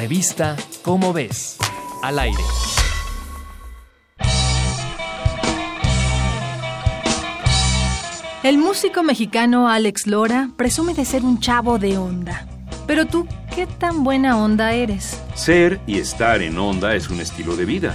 Revista 0.00 0.56
Cómo 0.80 1.12
ves, 1.12 1.58
al 2.02 2.18
aire. 2.18 2.42
El 8.42 8.56
músico 8.56 9.02
mexicano 9.02 9.68
Alex 9.68 10.06
Lora 10.06 10.48
presume 10.56 10.94
de 10.94 11.04
ser 11.04 11.22
un 11.22 11.38
chavo 11.38 11.78
de 11.78 11.98
onda. 11.98 12.46
Pero 12.86 13.04
tú, 13.04 13.28
¿qué 13.54 13.66
tan 13.66 14.02
buena 14.02 14.38
onda 14.38 14.72
eres? 14.72 15.22
Ser 15.34 15.82
y 15.86 15.98
estar 15.98 16.40
en 16.40 16.56
onda 16.56 16.94
es 16.94 17.10
un 17.10 17.20
estilo 17.20 17.54
de 17.54 17.66
vida. 17.66 17.94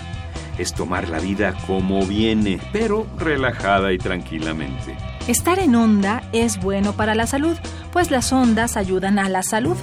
Es 0.59 0.75
tomar 0.75 1.09
la 1.09 1.17
vida 1.17 1.55
como 1.65 2.05
viene, 2.05 2.59
pero 2.71 3.07
relajada 3.17 3.93
y 3.93 3.97
tranquilamente. 3.97 4.95
Estar 5.27 5.57
en 5.57 5.73
onda 5.73 6.21
es 6.33 6.59
bueno 6.59 6.93
para 6.93 7.15
la 7.15 7.25
salud, 7.25 7.57
pues 7.91 8.11
las 8.11 8.31
ondas 8.31 8.77
ayudan 8.77 9.17
a 9.17 9.27
la 9.27 9.41
salud. 9.41 9.75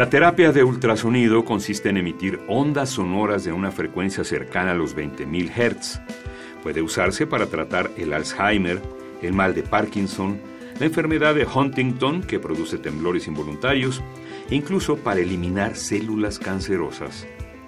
La 0.00 0.08
terapia 0.08 0.50
de 0.50 0.64
ultrasonido 0.64 1.44
consiste 1.44 1.90
en 1.90 1.98
emitir 1.98 2.40
ondas 2.48 2.88
sonoras 2.88 3.44
de 3.44 3.52
una 3.52 3.70
frecuencia 3.70 4.24
cercana 4.24 4.70
a 4.70 4.74
los 4.74 4.96
20.000 4.96 5.50
Hz. 5.50 6.00
Puede 6.62 6.80
usarse 6.80 7.26
para 7.26 7.48
tratar 7.48 7.90
el 7.98 8.14
Alzheimer, 8.14 8.80
el 9.20 9.34
mal 9.34 9.54
de 9.54 9.62
Parkinson, 9.62 10.40
la 10.78 10.86
enfermedad 10.86 11.34
de 11.34 11.44
Huntington, 11.44 12.22
que 12.22 12.40
produce 12.40 12.78
temblores 12.78 13.26
involuntarios, 13.26 14.00
e 14.48 14.54
incluso 14.54 14.96
para 14.96 15.20
eliminar 15.20 15.76
células 15.76 16.38
cancerosas. 16.38 17.26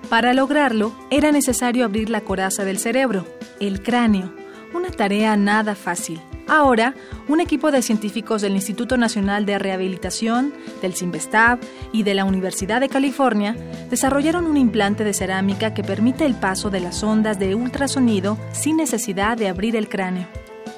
Para 0.09 0.33
lograrlo, 0.33 0.95
era 1.11 1.33
necesario 1.33 1.85
abrir 1.85 2.09
la 2.09 2.23
coraza 2.23 2.65
del 2.65 2.79
cerebro, 2.79 3.27
el 3.61 3.83
cráneo, 3.83 4.33
una 4.73 4.89
tarea 4.89 5.37
nada 5.37 5.75
fácil. 5.75 6.19
Ahora, 6.53 6.93
un 7.29 7.41
equipo 7.41 7.71
de 7.71 7.81
científicos 7.81 8.43
del 8.43 8.53
Instituto 8.53 8.99
Nacional 8.99 9.47
de 9.47 9.59
Rehabilitación, 9.59 10.53
del 10.83 10.93
CIMBESTAB 10.93 11.59
y 11.93 12.03
de 12.03 12.13
la 12.13 12.27
Universidad 12.27 12.79
de 12.83 12.91
California 12.91 13.57
desarrollaron 13.89 14.45
un 14.45 14.59
implante 14.59 15.03
de 15.03 15.15
cerámica 15.15 15.73
que 15.73 15.83
permite 15.83 16.27
el 16.27 16.35
paso 16.35 16.69
de 16.69 16.81
las 16.81 17.03
ondas 17.03 17.39
de 17.39 17.55
ultrasonido 17.55 18.37
sin 18.53 18.77
necesidad 18.77 19.39
de 19.39 19.49
abrir 19.49 19.77
el 19.77 19.89
cráneo. 19.89 20.27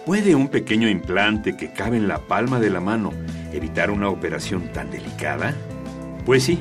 ¿Puede 0.06 0.36
un 0.36 0.46
pequeño 0.46 0.88
implante 0.88 1.56
que 1.56 1.72
cabe 1.72 1.96
en 1.96 2.06
la 2.06 2.20
palma 2.20 2.60
de 2.60 2.70
la 2.70 2.78
mano 2.78 3.10
evitar 3.52 3.90
una 3.90 4.08
operación 4.08 4.72
tan 4.72 4.92
delicada? 4.92 5.56
Pues 6.24 6.44
sí. 6.44 6.60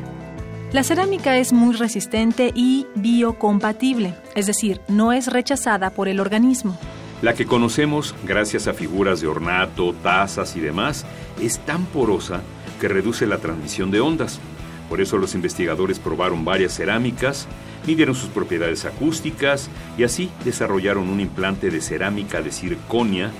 La 0.71 0.81
cerámica 0.81 1.37
es 1.37 1.53
muy 1.53 1.75
resistente 1.75 2.51
y 2.55 2.87
biocompatible, 2.95 4.15
es 4.33 4.47
decir, 4.47 4.81
no 4.87 5.13
es 5.13 5.31
rechazada 5.31 5.91
por 5.91 6.07
el 6.07 6.19
organismo. 6.19 6.75
La 7.23 7.35
que 7.35 7.45
conocemos 7.45 8.13
gracias 8.25 8.67
a 8.67 8.73
figuras 8.73 9.21
de 9.21 9.27
ornato, 9.27 9.95
tazas 10.03 10.57
y 10.57 10.59
demás, 10.59 11.05
es 11.41 11.57
tan 11.59 11.85
porosa 11.85 12.41
que 12.81 12.89
reduce 12.89 13.25
la 13.25 13.37
transmisión 13.37 13.91
de 13.91 14.01
ondas. 14.01 14.41
Por 14.89 14.99
eso 14.99 15.17
los 15.17 15.33
investigadores 15.33 15.99
probaron 15.99 16.43
varias 16.43 16.73
cerámicas, 16.73 17.47
midieron 17.87 18.13
sus 18.13 18.27
propiedades 18.27 18.83
acústicas 18.83 19.69
y 19.97 20.03
así 20.03 20.29
desarrollaron 20.43 21.07
un 21.07 21.21
implante 21.21 21.69
de 21.69 21.79
cerámica 21.79 22.41
de 22.41 22.51
circonia, 22.51 23.31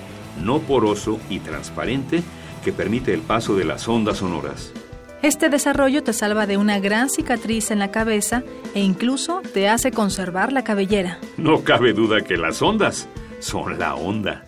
no 0.42 0.60
poroso 0.60 1.20
y 1.30 1.40
transparente, 1.40 2.24
que 2.64 2.72
permite 2.72 3.14
el 3.14 3.20
paso 3.20 3.54
de 3.58 3.66
las 3.66 3.90
ondas 3.90 4.20
sonoras. 4.20 4.72
Este 5.24 5.50
desarrollo 5.50 6.04
te 6.04 6.14
salva 6.14 6.48
de 6.48 6.56
una 6.56 6.80
gran 6.80 7.10
cicatriz 7.10 7.70
en 7.70 7.80
la 7.80 7.92
cabeza 7.92 8.44
e 8.76 8.80
incluso 8.80 9.42
te 9.54 9.68
hace 9.68 9.92
conservar 9.92 10.54
la 10.54 10.64
cabellera. 10.64 11.20
No 11.36 11.66
cabe 11.66 11.92
duda 11.92 12.22
que 12.22 12.38
las 12.38 12.62
ondas 12.62 13.10
son 13.44 13.78
la 13.78 13.96
onda. 13.96 14.44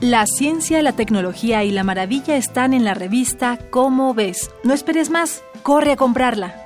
La 0.00 0.26
ciencia, 0.26 0.80
la 0.82 0.92
tecnología 0.92 1.64
y 1.64 1.70
la 1.70 1.84
maravilla 1.84 2.36
están 2.36 2.72
en 2.72 2.84
la 2.84 2.94
revista 2.94 3.58
Cómo 3.70 4.14
ves. 4.14 4.50
No 4.62 4.72
esperes 4.72 5.10
más, 5.10 5.42
corre 5.62 5.92
a 5.92 5.96
comprarla. 5.96 6.64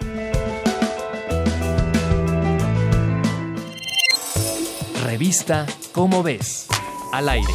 Revista 5.05 5.67
Cómo 5.93 6.23
ves, 6.23 6.67
al 7.13 7.29
aire. 7.31 7.53